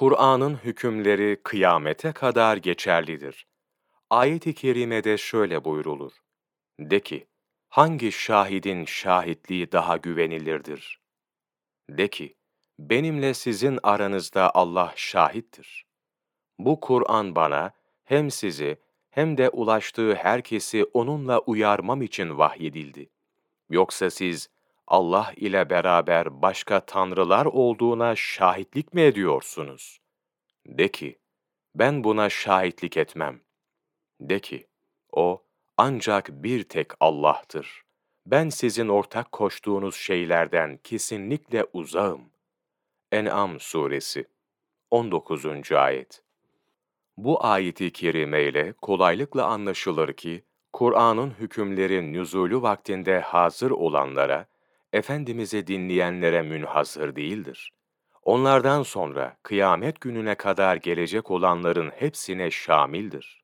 Kur'an'ın 0.00 0.56
hükümleri 0.56 1.40
kıyamete 1.44 2.12
kadar 2.12 2.56
geçerlidir. 2.56 3.46
Ayet-i 4.10 4.54
kerimede 4.54 5.18
şöyle 5.18 5.64
buyrulur. 5.64 6.12
De 6.78 7.00
ki, 7.00 7.26
hangi 7.68 8.12
şahidin 8.12 8.84
şahitliği 8.84 9.72
daha 9.72 9.96
güvenilirdir? 9.96 11.00
De 11.90 12.08
ki, 12.08 12.36
benimle 12.78 13.34
sizin 13.34 13.78
aranızda 13.82 14.54
Allah 14.54 14.92
şahittir. 14.96 15.86
Bu 16.58 16.80
Kur'an 16.80 17.34
bana 17.36 17.72
hem 18.04 18.30
sizi 18.30 18.78
hem 19.10 19.38
de 19.38 19.48
ulaştığı 19.48 20.14
herkesi 20.14 20.84
onunla 20.84 21.38
uyarmam 21.38 22.02
için 22.02 22.38
vahyedildi. 22.38 23.10
Yoksa 23.70 24.10
siz 24.10 24.48
Allah 24.90 25.32
ile 25.36 25.70
beraber 25.70 26.42
başka 26.42 26.80
tanrılar 26.80 27.46
olduğuna 27.46 28.16
şahitlik 28.16 28.94
mi 28.94 29.00
ediyorsunuz? 29.00 30.00
De 30.66 30.88
ki, 30.88 31.18
ben 31.74 32.04
buna 32.04 32.30
şahitlik 32.30 32.96
etmem. 32.96 33.40
De 34.20 34.38
ki, 34.38 34.66
o 35.12 35.44
ancak 35.76 36.28
bir 36.30 36.62
tek 36.62 36.90
Allah'tır. 37.00 37.84
Ben 38.26 38.48
sizin 38.48 38.88
ortak 38.88 39.32
koştuğunuz 39.32 39.96
şeylerden 39.96 40.80
kesinlikle 40.84 41.66
uzağım. 41.72 42.32
En'am 43.12 43.60
suresi 43.60 44.28
19. 44.90 45.72
ayet 45.72 46.22
Bu 47.16 47.44
ayeti 47.46 47.92
kerimeyle 47.92 48.72
kolaylıkla 48.72 49.46
anlaşılır 49.46 50.12
ki, 50.12 50.44
Kur'an'ın 50.72 51.30
hükümleri 51.30 52.12
nüzulü 52.12 52.62
vaktinde 52.62 53.20
hazır 53.20 53.70
olanlara, 53.70 54.49
Efendimiz'i 54.92 55.66
dinleyenlere 55.66 56.42
münhasır 56.42 57.16
değildir. 57.16 57.72
Onlardan 58.22 58.82
sonra 58.82 59.36
kıyamet 59.42 60.00
gününe 60.00 60.34
kadar 60.34 60.76
gelecek 60.76 61.30
olanların 61.30 61.90
hepsine 61.90 62.50
şamildir. 62.50 63.42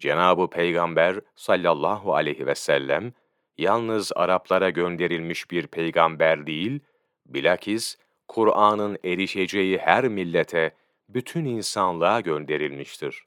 Cenab-ı 0.00 0.50
Peygamber 0.50 1.20
sallallahu 1.34 2.14
aleyhi 2.14 2.46
ve 2.46 2.54
sellem, 2.54 3.12
yalnız 3.58 4.12
Araplara 4.16 4.70
gönderilmiş 4.70 5.50
bir 5.50 5.66
peygamber 5.66 6.46
değil, 6.46 6.80
bilakis 7.26 7.96
Kur'an'ın 8.28 8.98
erişeceği 9.04 9.78
her 9.78 10.08
millete, 10.08 10.74
bütün 11.08 11.44
insanlığa 11.44 12.20
gönderilmiştir. 12.20 13.26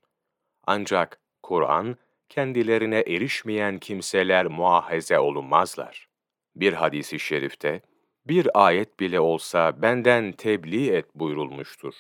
Ancak 0.68 1.20
Kur'an, 1.44 1.98
kendilerine 2.30 3.00
erişmeyen 3.00 3.80
kimseler 3.80 4.46
muahaze 4.46 5.20
olunmazlar. 5.20 6.15
Bir 6.56 6.74
hadisi 6.74 7.20
şerifte, 7.20 7.82
bir 8.28 8.66
ayet 8.66 9.00
bile 9.00 9.20
olsa 9.20 9.82
benden 9.82 10.32
tebliğ 10.32 10.90
et 10.90 11.06
buyurulmuştur. 11.16 11.94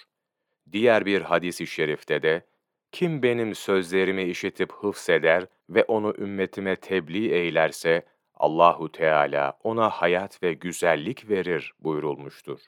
Diğer 0.71 1.05
bir 1.05 1.21
hadisi 1.21 1.67
şerifte 1.67 2.21
de, 2.21 2.45
kim 2.91 3.23
benim 3.23 3.55
sözlerimi 3.55 4.23
işitip 4.23 4.73
hıfseder 4.73 5.47
ve 5.69 5.83
onu 5.83 6.13
ümmetime 6.17 6.75
tebliğ 6.75 7.31
eylerse, 7.31 8.05
Allahu 8.33 8.91
Teala 8.91 9.57
ona 9.63 9.89
hayat 9.89 10.43
ve 10.43 10.53
güzellik 10.53 11.29
verir 11.29 11.73
buyurulmuştur. 11.79 12.59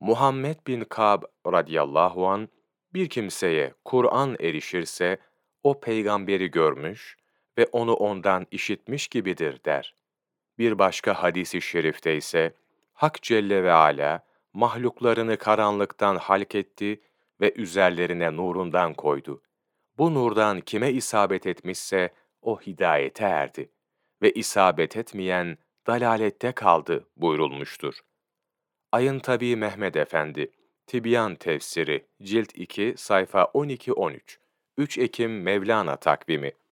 Muhammed 0.00 0.56
bin 0.66 0.84
Kab 0.84 1.22
radıyallahu 1.46 2.28
an 2.28 2.48
bir 2.94 3.08
kimseye 3.08 3.74
Kur'an 3.84 4.36
erişirse 4.40 5.18
o 5.62 5.80
peygamberi 5.80 6.50
görmüş 6.50 7.16
ve 7.58 7.66
onu 7.72 7.94
ondan 7.94 8.46
işitmiş 8.50 9.08
gibidir 9.08 9.64
der. 9.64 9.94
Bir 10.58 10.78
başka 10.78 11.22
hadisi 11.22 11.62
şerifte 11.62 12.16
ise 12.16 12.54
Hak 12.92 13.22
Celle 13.22 13.64
ve 13.64 13.72
Ala 13.72 14.24
mahluklarını 14.52 15.36
karanlıktan 15.36 16.16
halk 16.16 16.54
etti 16.54 17.00
ve 17.40 17.52
üzerlerine 17.56 18.36
nurundan 18.36 18.94
koydu. 18.94 19.42
Bu 19.98 20.14
nurdan 20.14 20.60
kime 20.60 20.92
isabet 20.92 21.46
etmişse 21.46 22.10
o 22.42 22.60
hidayete 22.60 23.24
erdi 23.24 23.70
ve 24.22 24.32
isabet 24.32 24.96
etmeyen 24.96 25.58
dalalette 25.86 26.52
kaldı 26.52 27.08
buyurulmuştur. 27.16 28.00
Ayın 28.92 29.18
Tabi 29.18 29.56
Mehmet 29.56 29.96
Efendi, 29.96 30.50
Tibyan 30.86 31.34
Tefsiri, 31.34 32.06
Cilt 32.22 32.50
2, 32.54 32.94
sayfa 32.96 33.42
12-13, 33.42 34.20
3 34.76 34.98
Ekim 34.98 35.42
Mevlana 35.42 35.96
takvimi 35.96 36.52